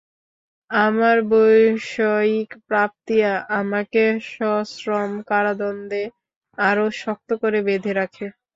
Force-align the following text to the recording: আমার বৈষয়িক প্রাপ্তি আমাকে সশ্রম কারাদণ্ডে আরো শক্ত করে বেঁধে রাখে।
আমার 0.71 1.17
বৈষয়িক 1.31 2.49
প্রাপ্তি 2.67 3.17
আমাকে 3.59 4.03
সশ্রম 4.31 5.11
কারাদণ্ডে 5.29 6.03
আরো 6.57 6.85
শক্ত 7.01 7.29
করে 7.41 7.59
বেঁধে 7.67 7.91
রাখে। 7.99 8.25